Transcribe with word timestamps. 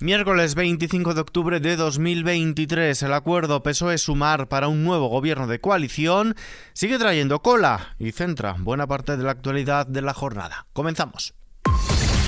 Miércoles 0.00 0.54
25 0.54 1.12
de 1.12 1.20
octubre 1.20 1.58
de 1.58 1.74
2023, 1.74 3.02
el 3.02 3.12
acuerdo 3.12 3.64
PSOE-Sumar 3.64 4.46
para 4.46 4.68
un 4.68 4.84
nuevo 4.84 5.08
gobierno 5.08 5.48
de 5.48 5.60
coalición 5.60 6.36
sigue 6.72 7.00
trayendo 7.00 7.42
cola 7.42 7.96
y 7.98 8.12
centra 8.12 8.54
buena 8.60 8.86
parte 8.86 9.16
de 9.16 9.24
la 9.24 9.32
actualidad 9.32 9.88
de 9.88 10.02
la 10.02 10.14
jornada. 10.14 10.68
Comenzamos. 10.72 11.34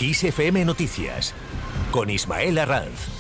ISFM 0.01 0.65
Noticias 0.65 1.33
con 1.93 2.11
Ismael 2.11 2.59
Arranz. 2.59 3.20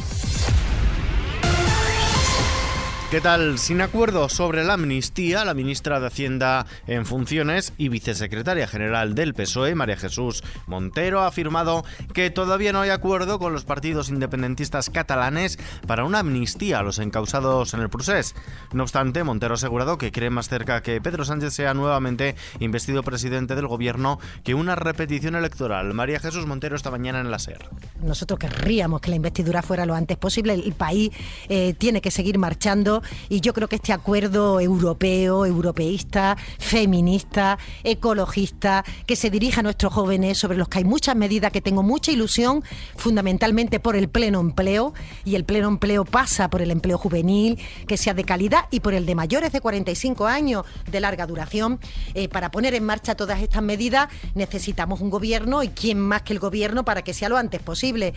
¿Qué 3.11 3.21
tal? 3.21 3.59
Sin 3.59 3.81
acuerdo 3.81 4.29
sobre 4.29 4.63
la 4.63 4.75
amnistía, 4.75 5.45
la 5.45 5.53
ministra 5.53 5.99
de 5.99 6.07
Hacienda 6.07 6.67
en 6.87 7.05
funciones 7.05 7.73
y 7.77 7.89
vicesecretaria 7.89 8.69
general 8.69 9.17
del 9.17 9.35
PSOE, 9.35 9.75
María 9.75 9.97
Jesús 9.97 10.45
Montero, 10.69 11.23
ha 11.23 11.27
afirmado 11.27 11.85
que 12.15 12.31
todavía 12.31 12.73
no 12.73 12.83
hay 12.83 12.91
acuerdo 12.91 13.41
con 13.41 13.53
los 13.53 13.65
partidos 13.65 14.11
independentistas 14.11 14.91
catalanes 14.91 15.59
para 15.89 16.05
una 16.05 16.21
amnistía 16.21 16.79
a 16.79 16.83
los 16.85 17.01
encausados 17.01 17.75
en 17.75 17.81
el 17.81 17.91
procés. 17.91 18.37
No 18.73 18.85
obstante, 18.85 19.25
Montero 19.25 19.55
ha 19.55 19.57
asegurado 19.57 19.99
que 19.99 20.13
cree 20.13 20.31
más 20.31 20.49
cerca 20.49 20.81
que 20.81 21.01
Pedro 21.01 21.25
Sánchez 21.25 21.53
sea 21.53 21.75
nuevamente 21.75 22.37
investido 22.61 23.03
presidente 23.03 23.57
del 23.57 23.67
gobierno 23.67 24.21
que 24.45 24.55
una 24.55 24.77
repetición 24.77 25.35
electoral. 25.35 25.95
María 25.95 26.21
Jesús 26.21 26.47
Montero 26.47 26.77
esta 26.77 26.93
mañana 26.93 27.19
en 27.19 27.33
la 27.33 27.41
SER. 27.41 27.71
Nosotros 28.05 28.39
querríamos 28.39 29.01
que 29.01 29.11
la 29.11 29.17
investidura 29.17 29.63
fuera 29.63 29.85
lo 29.85 29.97
antes 29.97 30.17
posible. 30.17 30.55
El 30.55 30.75
país 30.75 31.11
eh, 31.49 31.75
tiene 31.77 32.01
que 32.01 32.13
seguir 32.13 32.39
marchando 32.39 33.00
y 33.29 33.41
yo 33.41 33.53
creo 33.53 33.69
que 33.69 33.77
este 33.77 33.93
acuerdo 33.93 34.61
europeo, 34.61 35.47
europeísta, 35.47 36.37
feminista, 36.59 37.59
ecologista, 37.85 38.85
que 39.07 39.17
se 39.17 39.31
dirige 39.31 39.61
a 39.61 39.63
nuestros 39.63 39.93
jóvenes, 39.93 40.39
sobre 40.39 40.59
los 40.59 40.69
que 40.69 40.79
hay 40.79 40.85
muchas 40.85 41.17
medidas 41.17 41.53
que 41.53 41.61
tengo 41.61 41.83
mucha 41.83 42.13
ilusión, 42.13 42.63
fundamentalmente 42.97 43.81
por 43.81 43.97
el 43.97 44.09
pleno 44.09 44.41
empleo, 44.41 44.95
y 45.25 45.35
el 45.35 45.45
pleno 45.45 45.69
empleo 45.69 46.05
pasa 46.05 46.51
por 46.51 46.63
el 46.63 46.71
empleo 46.71 46.99
juvenil, 46.99 47.59
que 47.87 47.97
sea 47.97 48.15
de 48.15 48.25
calidad, 48.25 48.67
y 48.71 48.81
por 48.81 48.95
el 48.95 49.07
de 49.07 49.15
mayores 49.15 49.53
de 49.53 49.61
45 49.61 50.27
años 50.27 50.65
de 50.91 51.01
larga 51.01 51.27
duración. 51.27 51.81
Eh, 52.15 52.29
para 52.29 52.51
poner 52.51 52.75
en 52.75 52.85
marcha 52.85 53.15
todas 53.15 53.41
estas 53.41 53.63
medidas 53.63 54.09
necesitamos 54.35 55.01
un 55.01 55.11
gobierno 55.11 55.63
y 55.63 55.69
quién 55.69 55.99
más 56.01 56.23
que 56.23 56.33
el 56.33 56.39
gobierno 56.39 56.85
para 56.85 57.03
que 57.03 57.15
sea 57.15 57.29
lo 57.29 57.37
antes 57.37 57.61
posible. 57.61 58.15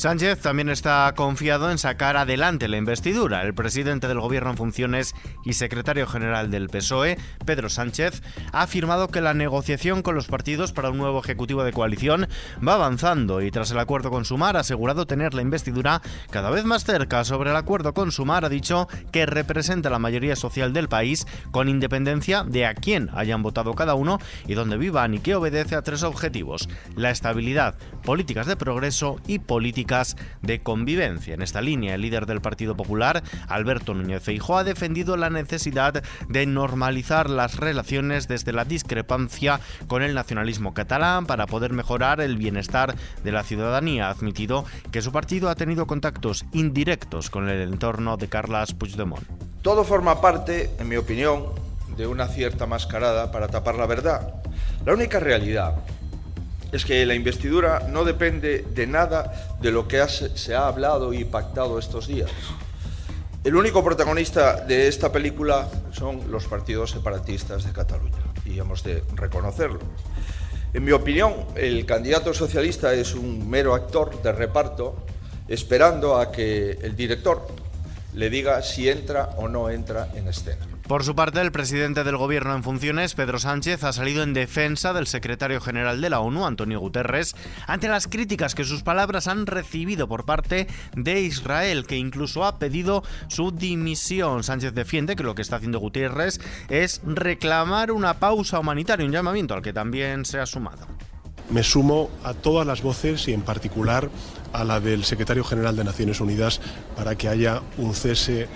Sánchez 0.00 0.40
también 0.40 0.70
está 0.70 1.12
confiado 1.14 1.70
en 1.70 1.76
sacar 1.76 2.16
adelante 2.16 2.68
la 2.68 2.78
investidura. 2.78 3.42
El 3.42 3.52
presidente 3.52 4.08
del 4.08 4.18
gobierno 4.18 4.48
en 4.48 4.56
funciones 4.56 5.14
y 5.44 5.52
secretario 5.52 6.06
general 6.06 6.50
del 6.50 6.70
PSOE, 6.70 7.18
Pedro 7.44 7.68
Sánchez, 7.68 8.22
ha 8.50 8.62
afirmado 8.62 9.08
que 9.08 9.20
la 9.20 9.34
negociación 9.34 10.00
con 10.00 10.14
los 10.14 10.26
partidos 10.26 10.72
para 10.72 10.88
un 10.88 10.96
nuevo 10.96 11.20
ejecutivo 11.20 11.64
de 11.64 11.74
coalición 11.74 12.28
va 12.66 12.76
avanzando 12.76 13.42
y 13.42 13.50
tras 13.50 13.72
el 13.72 13.78
acuerdo 13.78 14.10
con 14.10 14.24
Sumar 14.24 14.56
ha 14.56 14.60
asegurado 14.60 15.06
tener 15.06 15.34
la 15.34 15.42
investidura 15.42 16.00
cada 16.30 16.48
vez 16.48 16.64
más 16.64 16.84
cerca. 16.84 17.22
Sobre 17.24 17.50
el 17.50 17.56
acuerdo 17.56 17.92
con 17.92 18.10
Sumar 18.10 18.46
ha 18.46 18.48
dicho 18.48 18.88
que 19.12 19.26
representa 19.26 19.90
la 19.90 19.98
mayoría 19.98 20.34
social 20.34 20.72
del 20.72 20.88
país 20.88 21.26
con 21.50 21.68
independencia 21.68 22.42
de 22.44 22.64
a 22.64 22.72
quién 22.72 23.10
hayan 23.12 23.42
votado 23.42 23.74
cada 23.74 23.96
uno 23.96 24.18
y 24.46 24.54
dónde 24.54 24.78
vivan 24.78 25.12
y 25.12 25.18
que 25.18 25.34
obedece 25.34 25.74
a 25.74 25.82
tres 25.82 26.04
objetivos: 26.04 26.70
la 26.96 27.10
estabilidad, 27.10 27.74
políticas 28.02 28.46
de 28.46 28.56
progreso 28.56 29.20
y 29.26 29.40
políticas 29.40 29.89
de 30.42 30.62
convivencia. 30.62 31.34
En 31.34 31.42
esta 31.42 31.60
línea, 31.60 31.96
el 31.96 32.02
líder 32.02 32.26
del 32.26 32.40
Partido 32.40 32.76
Popular, 32.76 33.24
Alberto 33.48 33.92
Núñez 33.92 34.22
Feijóo, 34.22 34.58
ha 34.58 34.64
defendido 34.64 35.16
la 35.16 35.30
necesidad 35.30 36.04
de 36.28 36.46
normalizar 36.46 37.28
las 37.28 37.56
relaciones 37.56 38.28
desde 38.28 38.52
la 38.52 38.64
discrepancia 38.64 39.58
con 39.88 40.02
el 40.02 40.14
nacionalismo 40.14 40.74
catalán 40.74 41.26
para 41.26 41.46
poder 41.46 41.72
mejorar 41.72 42.20
el 42.20 42.36
bienestar 42.36 42.94
de 43.24 43.32
la 43.32 43.42
ciudadanía. 43.42 44.06
Ha 44.06 44.10
admitido 44.10 44.64
que 44.92 45.02
su 45.02 45.10
partido 45.10 45.48
ha 45.48 45.56
tenido 45.56 45.88
contactos 45.88 46.44
indirectos 46.52 47.28
con 47.28 47.48
el 47.48 47.60
entorno 47.60 48.16
de 48.16 48.28
Carles 48.28 48.74
Puigdemont. 48.74 49.26
Todo 49.62 49.82
forma 49.82 50.20
parte, 50.20 50.70
en 50.78 50.88
mi 50.88 50.96
opinión, 50.96 51.46
de 51.96 52.06
una 52.06 52.28
cierta 52.28 52.66
mascarada 52.66 53.32
para 53.32 53.48
tapar 53.48 53.74
la 53.74 53.86
verdad. 53.86 54.34
La 54.86 54.94
única 54.94 55.18
realidad 55.18 55.74
es 56.72 56.84
que 56.84 57.04
la 57.06 57.14
investidura 57.14 57.86
no 57.88 58.04
depende 58.04 58.64
de 58.74 58.86
nada 58.86 59.56
de 59.60 59.72
lo 59.72 59.88
que 59.88 60.06
se 60.08 60.54
ha 60.54 60.66
hablado 60.66 61.12
y 61.12 61.24
pactado 61.24 61.78
estos 61.78 62.06
días. 62.06 62.30
El 63.42 63.54
único 63.54 63.82
protagonista 63.82 64.60
de 64.64 64.86
esta 64.86 65.10
película 65.10 65.68
son 65.92 66.30
los 66.30 66.46
partidos 66.46 66.90
separatistas 66.90 67.64
de 67.64 67.72
Cataluña 67.72 68.18
y 68.44 68.58
hemos 68.58 68.84
de 68.84 69.02
reconocerlo. 69.14 69.80
En 70.72 70.84
mi 70.84 70.92
opinión, 70.92 71.34
el 71.56 71.84
candidato 71.86 72.32
socialista 72.34 72.92
es 72.94 73.14
un 73.14 73.48
mero 73.48 73.74
actor 73.74 74.22
de 74.22 74.30
reparto 74.30 74.94
esperando 75.48 76.16
a 76.16 76.30
que 76.30 76.72
el 76.82 76.94
director 76.94 77.44
le 78.14 78.30
diga 78.30 78.62
si 78.62 78.88
entra 78.88 79.30
o 79.36 79.48
no 79.48 79.70
entra 79.70 80.10
en 80.14 80.28
escena. 80.28 80.66
Por 80.90 81.04
su 81.04 81.14
parte, 81.14 81.40
el 81.40 81.52
presidente 81.52 82.02
del 82.02 82.16
gobierno 82.16 82.52
en 82.52 82.64
funciones, 82.64 83.14
Pedro 83.14 83.38
Sánchez, 83.38 83.84
ha 83.84 83.92
salido 83.92 84.24
en 84.24 84.34
defensa 84.34 84.92
del 84.92 85.06
secretario 85.06 85.60
general 85.60 86.00
de 86.00 86.10
la 86.10 86.18
ONU, 86.18 86.44
Antonio 86.44 86.80
Guterres, 86.80 87.36
ante 87.68 87.86
las 87.86 88.08
críticas 88.08 88.56
que 88.56 88.64
sus 88.64 88.82
palabras 88.82 89.28
han 89.28 89.46
recibido 89.46 90.08
por 90.08 90.24
parte 90.24 90.66
de 90.96 91.20
Israel, 91.20 91.86
que 91.86 91.96
incluso 91.96 92.44
ha 92.44 92.58
pedido 92.58 93.04
su 93.28 93.52
dimisión. 93.52 94.42
Sánchez 94.42 94.74
defiende 94.74 95.14
que 95.14 95.22
lo 95.22 95.36
que 95.36 95.42
está 95.42 95.54
haciendo 95.54 95.78
Guterres 95.78 96.40
es 96.68 97.00
reclamar 97.04 97.92
una 97.92 98.14
pausa 98.14 98.58
humanitaria, 98.58 99.06
un 99.06 99.12
llamamiento 99.12 99.54
al 99.54 99.62
que 99.62 99.72
también 99.72 100.24
se 100.24 100.40
ha 100.40 100.46
sumado. 100.46 100.88
Me 101.50 101.62
sumo 101.62 102.10
a 102.24 102.34
todas 102.34 102.66
las 102.66 102.82
voces 102.82 103.28
y 103.28 103.32
en 103.32 103.42
particular 103.42 104.10
a 104.52 104.64
la 104.64 104.80
del 104.80 105.04
secretario 105.04 105.44
general 105.44 105.76
de 105.76 105.84
Naciones 105.84 106.20
Unidas 106.20 106.60
para 106.96 107.14
que 107.14 107.28
haya 107.28 107.62
un 107.78 107.94
cese 107.94 108.48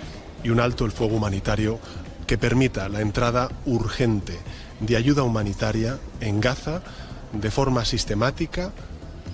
y 0.43 0.49
un 0.49 0.59
alto 0.59 0.83
el 0.83 0.91
fuego 0.91 1.15
humanitario 1.15 1.79
que 2.27 2.37
permita 2.37 2.89
la 2.89 3.01
entrada 3.01 3.49
urgente 3.65 4.37
de 4.79 4.97
ayuda 4.97 5.23
humanitaria 5.23 5.99
en 6.19 6.41
Gaza 6.41 6.81
de 7.33 7.51
forma 7.51 7.85
sistemática, 7.85 8.71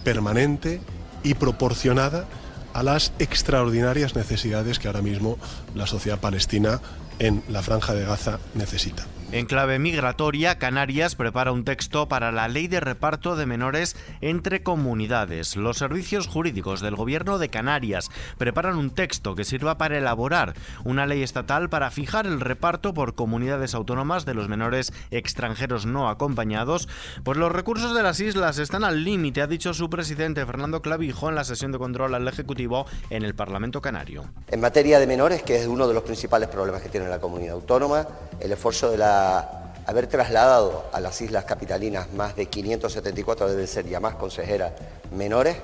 permanente 0.03 0.81
y 1.24 1.35
proporcionada 1.35 2.25
a 2.74 2.84
las 2.84 3.13
extraordinarias 3.19 4.16
necesidades 4.16 4.79
que 4.79 4.88
ahora 4.88 5.02
mismo 5.02 5.38
la 5.75 5.88
sociedad 5.88 6.19
palestina 6.19 6.81
en 7.21 7.43
la 7.49 7.61
franja 7.61 7.93
de 7.93 8.03
Gaza 8.03 8.39
necesita. 8.55 9.05
En 9.31 9.45
clave 9.45 9.79
migratoria, 9.79 10.57
Canarias 10.57 11.15
prepara 11.15 11.53
un 11.53 11.63
texto 11.63 12.09
para 12.09 12.33
la 12.33 12.49
ley 12.49 12.67
de 12.67 12.81
reparto 12.81 13.37
de 13.37 13.45
menores 13.45 13.95
entre 14.19 14.61
comunidades. 14.61 15.55
Los 15.55 15.77
servicios 15.77 16.27
jurídicos 16.27 16.81
del 16.81 16.97
gobierno 16.97 17.37
de 17.37 17.47
Canarias 17.47 18.09
preparan 18.37 18.75
un 18.75 18.89
texto 18.89 19.33
que 19.33 19.45
sirva 19.45 19.77
para 19.77 19.97
elaborar 19.97 20.53
una 20.83 21.05
ley 21.05 21.23
estatal 21.23 21.69
para 21.69 21.91
fijar 21.91 22.27
el 22.27 22.41
reparto 22.41 22.93
por 22.93 23.15
comunidades 23.15 23.73
autónomas 23.73 24.25
de 24.25 24.33
los 24.33 24.49
menores 24.49 24.91
extranjeros 25.11 25.85
no 25.85 26.09
acompañados. 26.09 26.89
Pues 27.23 27.37
los 27.37 27.53
recursos 27.53 27.95
de 27.95 28.03
las 28.03 28.19
islas 28.19 28.57
están 28.57 28.83
al 28.83 29.05
límite, 29.05 29.41
ha 29.41 29.47
dicho 29.47 29.73
su 29.73 29.89
presidente 29.89 30.45
Fernando 30.45 30.81
Clavijo 30.81 31.29
en 31.29 31.35
la 31.35 31.45
sesión 31.45 31.71
de 31.71 31.77
control 31.77 32.15
al 32.15 32.27
Ejecutivo 32.27 32.85
en 33.09 33.23
el 33.23 33.33
Parlamento 33.33 33.79
Canario. 33.79 34.25
En 34.49 34.59
materia 34.59 34.99
de 34.99 35.07
menores, 35.07 35.41
que 35.41 35.55
es 35.55 35.67
uno 35.67 35.87
de 35.87 35.93
los 35.93 36.03
principales 36.03 36.49
problemas 36.49 36.81
que 36.81 36.89
tiene 36.89 37.07
la 37.11 37.19
comunidad 37.19 37.53
autónoma, 37.53 38.07
el 38.39 38.51
esfuerzo 38.51 38.89
de 38.91 39.03
haber 39.03 40.07
trasladado 40.07 40.85
a 40.91 40.99
las 40.99 41.22
islas 41.22 41.45
capitalinas 41.45 42.11
más 42.13 42.35
de 42.35 42.47
574, 42.47 43.49
deben 43.49 43.67
ser 43.67 43.88
ya 43.88 43.99
más 43.99 44.16
consejeras 44.16 44.72
menores, 45.16 45.57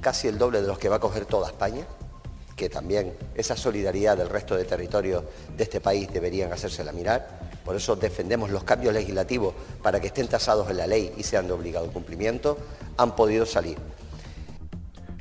casi 0.00 0.26
el 0.28 0.38
doble 0.38 0.60
de 0.60 0.66
los 0.66 0.78
que 0.78 0.88
va 0.88 0.96
a 0.96 1.00
coger 1.00 1.26
toda 1.26 1.48
España, 1.48 1.84
que 2.56 2.68
también 2.68 3.16
esa 3.34 3.56
solidaridad 3.56 4.16
del 4.16 4.28
resto 4.28 4.56
de 4.56 4.64
territorios 4.64 5.22
de 5.56 5.62
este 5.62 5.80
país 5.80 6.12
deberían 6.12 6.52
hacérsela 6.52 6.90
mirar. 6.90 7.38
Por 7.64 7.76
eso 7.76 7.94
defendemos 7.94 8.50
los 8.50 8.64
cambios 8.64 8.94
legislativos 8.94 9.54
para 9.82 10.00
que 10.00 10.08
estén 10.08 10.26
tasados 10.26 10.68
en 10.70 10.78
la 10.78 10.86
ley 10.86 11.14
y 11.16 11.22
sean 11.22 11.46
de 11.46 11.52
obligado 11.52 11.86
cumplimiento. 11.92 12.58
Han 12.96 13.14
podido 13.14 13.46
salir. 13.46 13.78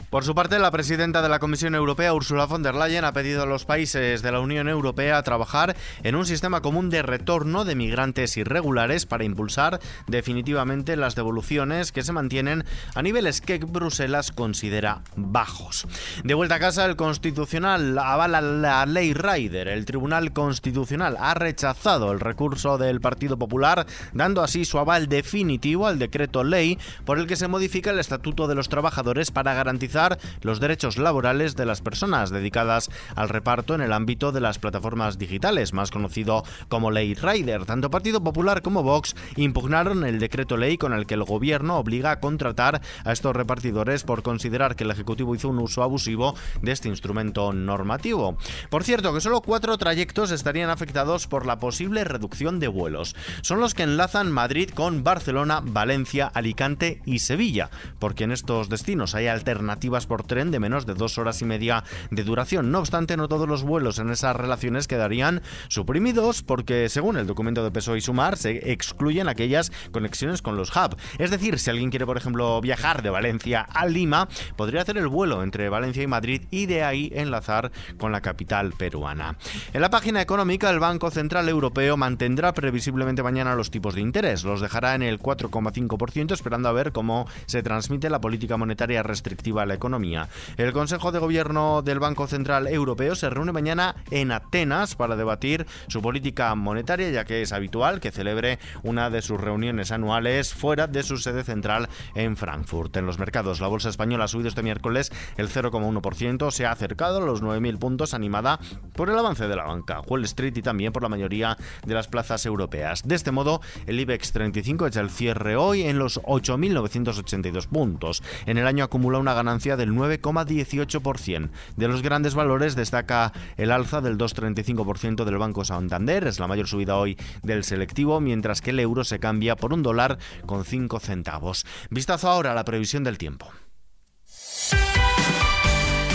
Por 0.10 0.24
su 0.24 0.34
parte, 0.34 0.58
la 0.58 0.72
presidenta 0.72 1.22
de 1.22 1.28
la 1.28 1.40
Comisión 1.40 1.76
Europea, 1.76 2.14
Ursula 2.14 2.46
von 2.46 2.64
der 2.64 2.76
Leyen, 2.76 3.04
ha 3.04 3.12
pedido 3.12 3.44
a 3.44 3.46
los 3.46 3.66
países 3.66 4.22
de 4.22 4.32
la 4.32 4.40
Unión 4.40 4.70
Europea 4.70 5.22
trabajar 5.22 5.76
en 6.02 6.16
un 6.16 6.26
sistema 6.26 6.62
común 6.62 6.90
de 6.90 7.02
retorno 7.02 7.66
de 7.66 7.76
migrantes 7.76 8.38
irregulares 8.38 9.06
para 9.06 9.26
impulsar 9.26 9.82
definitivamente 10.08 10.96
las 10.96 11.16
devoluciones 11.16 11.92
que 11.92 12.04
se 12.04 12.14
mantienen 12.14 12.64
a 12.96 13.02
niveles 13.02 13.42
que 13.42 13.58
Bruselas 13.58 14.32
considera 14.32 15.02
bajos. 15.18 15.86
De 16.24 16.36
vuelta 16.36 16.56
a 16.56 16.60
casa, 16.60 16.86
el 16.86 16.96
Constitucional 16.96 17.98
avala 17.98 18.40
la 18.40 18.86
ley 18.86 19.14
Rider. 19.14 19.68
El 19.68 19.84
Tribunal 19.84 20.32
Constitucional 20.32 21.18
ha 21.20 21.34
rechazado 21.34 22.14
el 22.14 22.22
recurso 22.22 22.78
del 22.78 23.02
Partido 23.02 23.38
Popular, 23.38 23.86
dando 24.14 24.42
así 24.42 24.64
su 24.64 24.80
aval 24.80 25.10
definitivo 25.10 25.86
al 25.86 26.00
decreto 26.00 26.46
ley 26.46 26.80
por 27.04 27.20
el 27.20 27.28
que 27.28 27.36
se 27.36 27.50
modifica 27.50 27.92
el 27.92 28.00
Estatuto 28.00 28.48
de 28.48 28.56
los 28.56 28.70
Trabajadores 28.70 29.32
para 29.32 29.54
garantizar 29.54 29.98
garantizar 30.08 30.18
los 30.42 30.60
derechos 30.60 30.98
laborales 30.98 31.56
de 31.56 31.66
las 31.66 31.82
personas 31.82 32.30
dedicadas 32.30 32.90
al 33.16 33.30
reparto 33.30 33.76
en 33.76 33.82
el 33.82 33.94
ámbito 33.94 34.32
de 34.32 34.42
las 34.42 34.60
plataformas 34.60 35.18
digitales, 35.18 35.74
más 35.74 35.92
conocido 35.92 36.44
como 36.70 36.92
Ley 36.92 37.14
Rider. 37.14 37.66
Tanto 37.66 37.90
Partido 37.90 38.24
Popular 38.24 38.62
como 38.62 38.84
Vox 38.84 39.16
impugnaron 39.36 40.06
el 40.06 40.20
decreto 40.20 40.58
ley 40.58 40.78
con 40.78 40.94
el 40.94 41.06
que 41.06 41.16
el 41.16 41.24
gobierno 41.24 41.78
obliga 41.78 42.12
a 42.12 42.20
contratar 42.20 42.82
a 43.04 43.12
estos 43.12 43.36
repartidores 43.36 44.04
por 44.04 44.24
considerar 44.24 44.76
que 44.76 44.84
el 44.84 44.92
Ejecutivo 44.92 45.36
hizo 45.36 45.50
un 45.50 45.60
uso 45.60 45.84
abusivo 45.84 46.36
de 46.62 46.72
este 46.72 46.90
instrumento 46.90 47.54
normativo. 47.54 48.38
Por 48.70 48.84
cierto, 48.84 49.14
que 49.14 49.22
solo 49.22 49.42
cuatro 49.42 49.78
trayectos 49.78 50.32
estarían 50.32 50.70
afectados 50.70 51.28
por 51.28 51.46
la 51.46 51.60
posible 51.60 52.04
reducción 52.04 52.60
de 52.60 52.68
vuelos. 52.68 53.16
Son 53.42 53.60
los 53.60 53.74
que 53.74 53.84
enlazan 53.84 54.32
Madrid 54.32 54.70
con 54.70 55.04
Barcelona, 55.04 55.62
Valencia, 55.64 56.28
Alicante 56.34 57.02
y 57.06 57.20
Sevilla, 57.20 57.70
porque 58.00 58.24
en 58.24 58.32
estos 58.32 58.70
destinos 58.70 59.16
hay 59.16 59.28
alternativas 59.28 59.87
por 60.08 60.24
tren 60.24 60.52
de 60.52 60.60
menos 60.60 60.86
de 60.86 60.94
dos 60.94 61.18
horas 61.18 61.42
y 61.42 61.46
media 61.46 61.84
de 62.12 62.24
duración. 62.24 62.72
No 62.72 62.80
obstante, 62.80 63.18
no 63.18 63.28
todos 63.28 63.48
los 63.48 63.64
vuelos 63.64 64.00
en 64.00 64.10
esas 64.10 64.36
relaciones 64.36 64.88
quedarían 64.88 65.42
suprimidos 65.70 66.44
porque, 66.44 66.90
según 66.90 67.18
el 67.18 67.28
documento 67.28 67.64
de 67.64 67.72
PSOE 67.72 68.00
y 68.00 68.02
Sumar, 68.02 68.38
se 68.38 68.72
excluyen 68.72 69.30
aquellas 69.30 69.72
conexiones 69.92 70.42
con 70.42 70.58
los 70.58 70.76
hubs. 70.76 70.98
Es 71.18 71.32
decir, 71.32 71.60
si 71.60 71.70
alguien 71.70 71.90
quiere, 71.90 72.06
por 72.06 72.18
ejemplo, 72.18 72.60
viajar 72.62 73.02
de 73.02 73.10
Valencia 73.10 73.62
a 73.62 73.86
Lima, 73.86 74.28
podría 74.56 74.82
hacer 74.82 74.98
el 74.98 75.08
vuelo 75.08 75.44
entre 75.44 75.70
Valencia 75.70 76.04
y 76.04 76.08
Madrid 76.08 76.44
y 76.52 76.66
de 76.66 76.84
ahí 76.84 77.12
enlazar 77.16 77.72
con 77.98 78.12
la 78.12 78.22
capital 78.22 78.74
peruana. 78.74 79.38
En 79.74 79.82
la 79.82 79.90
página 79.90 80.22
económica, 80.22 80.70
el 80.70 80.80
Banco 80.80 81.12
Central 81.12 81.48
Europeo 81.50 81.98
mantendrá 81.98 82.54
previsiblemente 82.54 83.24
mañana 83.24 83.56
los 83.56 83.72
tipos 83.72 83.96
de 83.96 84.02
interés. 84.02 84.44
Los 84.44 84.62
dejará 84.62 84.96
en 84.96 85.04
el 85.04 85.20
4,5%, 85.20 86.34
esperando 86.34 86.70
a 86.70 86.74
ver 86.74 86.92
cómo 86.92 87.28
se 87.46 87.64
transmite 87.64 88.10
la 88.10 88.22
política 88.22 88.58
monetaria 88.58 89.04
restrictiva 89.04 89.64
a 89.64 89.66
la 89.66 89.76
economía. 89.78 90.28
El 90.58 90.74
Consejo 90.74 91.12
de 91.12 91.20
Gobierno 91.20 91.82
del 91.82 92.00
Banco 92.00 92.28
Central 92.28 92.68
Europeo 92.68 93.16
se 93.16 93.30
reúne 93.30 93.52
mañana 93.52 93.96
en 94.12 94.32
Atenas 94.32 94.96
para 94.96 95.16
debatir 95.16 95.66
su 95.88 96.02
política 96.02 96.54
monetaria, 96.56 97.10
ya 97.10 97.26
que 97.26 97.42
es 97.42 97.54
habitual 97.54 98.00
que 98.00 98.12
celebre 98.12 98.60
una 98.84 99.10
de 99.10 99.22
sus 99.22 99.40
reuniones 99.40 99.92
anuales 99.92 100.54
fuera 100.54 100.88
de 100.88 101.04
su 101.04 101.18
sede 101.18 101.44
central 101.44 101.90
en 102.16 102.38
Frankfurt. 102.38 102.96
En 102.98 103.06
los 103.06 103.20
mercados, 103.20 103.62
la 103.62 103.68
bolsa 103.68 103.90
española 103.90 104.26
ha 104.26 104.28
subido 104.28 104.50
este 104.50 104.64
miércoles 104.64 105.12
el 105.38 105.50
0,1%, 105.50 106.52
se 106.52 106.66
ha 106.66 106.72
acercado 106.72 107.18
a 107.18 107.26
los 107.26 107.42
9.000 107.42 107.80
puntos 107.80 108.14
animada 108.14 108.60
por 108.94 109.10
el 109.10 109.18
avance 109.18 109.48
de 109.48 109.56
la 109.56 109.66
banca, 109.66 110.02
Wall 110.02 110.24
Street 110.26 110.58
y 110.58 110.62
también 110.62 110.92
por 110.92 111.04
la 111.04 111.10
mayoría 111.10 111.58
de 111.86 111.94
las 111.94 112.08
plazas 112.08 112.46
europeas. 112.46 113.08
De 113.08 113.16
este 113.16 113.32
modo, 113.32 113.62
el 113.86 114.00
IBEX 114.00 114.32
35 114.32 114.88
echa 114.88 115.02
el 115.02 115.10
cierre 115.10 115.56
hoy 115.56 115.84
en 115.84 116.00
los 116.00 116.22
8.982 116.24 117.68
puntos. 117.68 118.24
En 118.46 118.58
el 118.58 118.68
año 118.68 118.84
acumula 118.84 119.20
una 119.20 119.34
ganancia 119.34 119.67
del 119.76 119.92
9,18%. 119.92 121.50
De 121.76 121.88
los 121.88 122.02
grandes 122.02 122.36
valores 122.36 122.76
destaca 122.76 123.34
el 123.58 123.72
alza 123.72 124.02
del 124.02 124.18
2,35% 124.18 125.26
del 125.26 125.38
Banco 125.38 125.66
Santander, 125.66 126.28
es 126.28 126.40
la 126.40 126.48
mayor 126.48 126.68
subida 126.68 126.96
hoy 126.96 127.18
del 127.44 127.64
selectivo, 127.64 128.22
mientras 128.22 128.62
que 128.62 128.70
el 128.70 128.80
euro 128.80 129.04
se 129.04 129.20
cambia 129.20 129.56
por 129.56 129.74
un 129.74 129.84
dólar 129.84 130.18
con 130.46 130.64
5 130.64 131.00
centavos. 131.00 131.66
Vistazo 131.90 132.30
ahora 132.30 132.52
a 132.52 132.56
la 132.56 132.66
previsión 132.66 133.04
del 133.04 133.18
tiempo. 133.18 133.52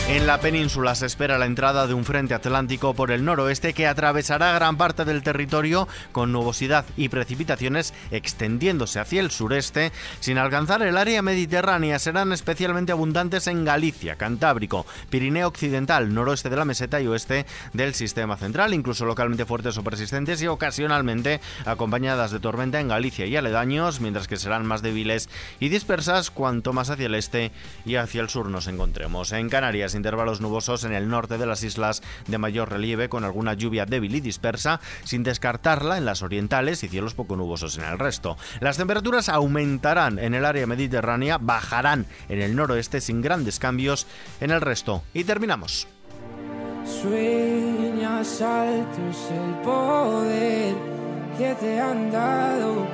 En 0.09 0.27
la 0.27 0.41
península 0.41 0.95
se 0.97 1.07
espera 1.07 1.39
la 1.39 1.47
entrada 1.47 1.87
de 1.87 1.95
un 1.95 2.05
frente 2.05 2.35
atlántico 2.35 2.93
por 2.93 3.13
el 3.13 3.25
noroeste 3.25 3.73
que 3.73 3.87
atravesará 3.87 4.53
gran 4.53 4.77
parte 4.77 5.05
del 5.05 5.23
territorio 5.23 5.89
con 6.11 6.33
nubosidad 6.33 6.85
y 6.97 7.09
precipitaciones 7.09 7.95
extendiéndose 8.11 8.99
hacia 8.99 9.21
el 9.21 9.31
sureste 9.31 9.93
sin 10.21 10.39
alcanzar 10.39 10.83
el 10.83 10.99
área 10.99 11.23
mediterránea. 11.23 11.99
Serán 11.99 12.33
especialmente 12.33 12.93
abundantes 12.93 13.47
en 13.47 13.65
Galicia, 13.65 14.17
Cantábrico, 14.17 14.87
Pirineo 15.09 15.49
Occidental, 15.49 16.13
noroeste 16.13 16.51
de 16.51 16.57
la 16.57 16.65
meseta 16.65 17.01
y 17.01 17.07
oeste 17.07 17.47
del 17.73 17.95
sistema 17.95 18.37
central, 18.37 18.75
incluso 18.75 19.07
localmente 19.07 19.47
fuertes 19.47 19.79
o 19.79 19.85
persistentes 19.85 20.43
y 20.43 20.49
ocasionalmente 20.49 21.41
acompañadas 21.65 22.33
de 22.33 22.41
tormenta 22.41 22.81
en 22.81 22.89
Galicia 22.89 23.25
y 23.27 23.37
aledaños, 23.37 24.01
mientras 24.01 24.29
que 24.29 24.37
serán 24.37 24.67
más 24.67 24.83
débiles 24.83 25.31
y 25.59 25.69
dispersas 25.69 26.31
cuanto 26.31 26.73
más 26.73 26.91
hacia 26.91 27.07
el 27.07 27.15
este 27.15 27.53
y 27.87 27.95
hacia 27.95 28.21
el 28.21 28.29
sur 28.29 28.51
nos 28.51 28.67
encontremos. 28.67 29.33
En 29.33 29.49
Canarias, 29.49 29.92
intervalos 29.95 30.41
nubosos 30.41 30.85
en 30.85 30.93
el 30.93 31.09
norte 31.09 31.39
de 31.39 31.47
las 31.47 31.63
islas 31.63 32.03
de 32.27 32.39
mayor 32.39 32.71
relieve 32.71 33.09
con 33.09 33.25
alguna 33.25 33.55
lluvia 33.55 33.87
débil 33.87 34.15
y 34.15 34.21
dispersa, 34.21 34.81
sin 35.05 35.23
descartarla 35.23 35.99
en 35.99 36.05
las 36.05 36.23
orientales 36.23 36.83
y 36.85 36.89
cielos 36.89 37.15
poco 37.15 37.37
nubosos 37.37 37.79
en 37.79 37.85
el 37.85 37.99
resto. 37.99 38.37
Las 38.61 38.77
temperaturas 38.77 39.29
aumentarán 39.29 40.19
en 40.19 40.35
el 40.35 40.45
área 40.45 40.67
mediterránea, 40.67 41.39
bajarán 41.39 42.07
en 42.29 42.41
el 42.41 42.57
noroeste 42.57 43.01
sin 43.01 43.23
grandes 43.23 43.59
cambios 43.59 44.07
en 44.41 44.51
el 44.51 44.61
resto. 44.61 45.03
Y 45.15 45.25
terminamos. 45.25 45.87
Sueñas 46.85 48.41
altos 48.43 49.17
el 49.31 49.55
poder 49.63 50.75
que 51.39 51.55
te 51.55 51.81
han 51.81 52.11
dado 52.11 52.87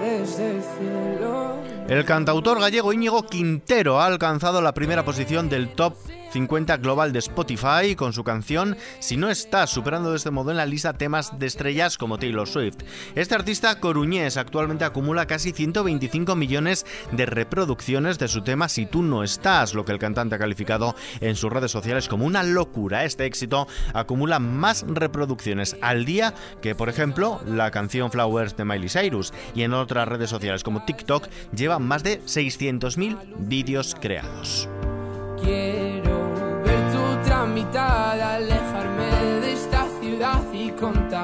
desde 0.00 0.56
el 0.56 0.62
cielo. 0.62 1.56
El 1.88 2.04
cantautor 2.04 2.60
gallego 2.60 2.92
Íñigo 2.92 3.26
Quintero 3.26 4.00
ha 4.00 4.06
alcanzado 4.06 4.62
la 4.62 4.72
primera 4.72 5.04
posición 5.04 5.48
del 5.48 5.70
top 5.70 5.96
50 6.32 6.78
global 6.78 7.12
de 7.12 7.18
Spotify 7.18 7.94
con 7.96 8.12
su 8.12 8.24
canción 8.24 8.76
Si 9.00 9.16
no 9.16 9.28
estás, 9.28 9.70
superando 9.70 10.10
de 10.10 10.16
este 10.16 10.30
modo 10.30 10.50
en 10.50 10.56
la 10.56 10.66
lista 10.66 10.94
temas 10.94 11.38
de 11.38 11.46
estrellas 11.46 11.98
como 11.98 12.18
Taylor 12.18 12.48
Swift. 12.48 12.78
Este 13.14 13.34
artista 13.34 13.78
coruñés 13.80 14.36
actualmente 14.36 14.84
acumula 14.84 15.26
casi 15.26 15.52
125 15.52 16.34
millones 16.34 16.86
de 17.12 17.26
reproducciones 17.26 18.18
de 18.18 18.28
su 18.28 18.42
tema 18.42 18.68
Si 18.68 18.86
tú 18.86 19.02
no 19.02 19.22
estás, 19.22 19.74
lo 19.74 19.84
que 19.84 19.92
el 19.92 19.98
cantante 19.98 20.34
ha 20.34 20.38
calificado 20.38 20.96
en 21.20 21.36
sus 21.36 21.52
redes 21.52 21.70
sociales 21.70 22.08
como 22.08 22.24
una 22.24 22.42
locura. 22.42 23.04
Este 23.04 23.26
éxito 23.26 23.68
acumula 23.92 24.38
más 24.38 24.84
reproducciones 24.88 25.76
al 25.82 26.04
día 26.04 26.34
que, 26.60 26.74
por 26.74 26.88
ejemplo, 26.88 27.40
la 27.46 27.70
canción 27.70 28.10
Flowers 28.10 28.56
de 28.56 28.64
Miley 28.64 28.88
Cyrus 28.88 29.32
y 29.54 29.62
en 29.62 29.74
otras 29.74 30.08
redes 30.08 30.30
sociales 30.30 30.62
como 30.64 30.84
TikTok 30.84 31.28
lleva 31.54 31.78
más 31.78 32.02
de 32.02 32.20
600.000 32.22 33.18
vídeos 33.38 33.94
creados. 34.00 34.68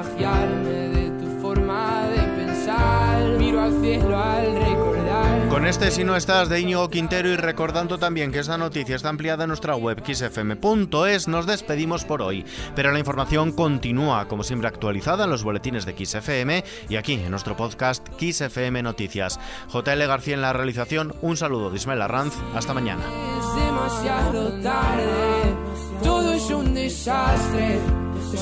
Contagiarme 0.01 0.69
de 0.69 1.09
tu 1.19 1.41
forma 1.41 2.07
de 2.07 2.43
pensar. 2.43 3.23
Miro 3.37 3.61
al 3.61 3.81
cielo 3.81 4.17
al 4.17 4.55
recordar. 4.55 5.49
Con 5.49 5.65
este 5.65 5.91
Si 5.91 6.03
no 6.03 6.15
estás 6.15 6.47
de 6.49 6.61
Íñigo 6.61 6.89
Quintero 6.89 7.29
y 7.29 7.35
recordando 7.35 7.97
también 7.97 8.31
que 8.31 8.39
esta 8.39 8.57
noticia 8.57 8.95
está 8.95 9.09
ampliada 9.09 9.43
en 9.43 9.49
nuestra 9.49 9.75
web 9.75 10.01
xfm.es, 10.05 11.27
nos 11.27 11.45
despedimos 11.45 12.05
por 12.05 12.21
hoy. 12.21 12.45
Pero 12.75 12.91
la 12.91 12.99
información 12.99 13.51
continúa, 13.51 14.27
como 14.27 14.43
siempre, 14.43 14.67
actualizada 14.67 15.25
en 15.25 15.31
los 15.31 15.43
boletines 15.43 15.85
de 15.85 16.05
XFM 16.05 16.63
y 16.87 16.95
aquí 16.95 17.13
en 17.13 17.31
nuestro 17.31 17.57
podcast 17.57 18.07
XFM 18.19 18.83
Noticias. 18.83 19.39
JL 19.73 20.05
García 20.07 20.35
en 20.35 20.41
la 20.41 20.53
realización, 20.53 21.15
un 21.21 21.35
saludo 21.35 21.71
de 21.71 21.77
Ismael 21.77 22.03
Arranz, 22.03 22.35
hasta 22.55 22.73
mañana. 22.73 23.03
Es 23.39 23.65
demasiado 23.65 24.61
tarde, 24.61 25.55
todo 26.03 26.31
es 26.31 26.49
un 26.51 26.73
desastre, 26.73 27.79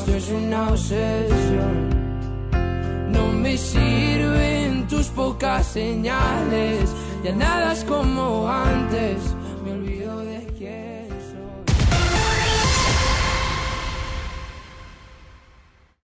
esto 0.08 0.16
es 0.16 0.30
una 0.30 0.70
obsesión. 0.70 1.90
No 3.12 3.28
me 3.28 3.58
sirven 3.58 4.88
tus 4.88 5.08
pocas 5.08 5.68
señales, 5.68 6.90
ya 7.24 7.34
nada 7.34 7.74
es 7.74 7.84
como 7.84 8.48
antes, 8.50 9.18
me 9.66 9.72
olvido 9.74 10.20
de 10.20 10.48
quién. 10.58 10.97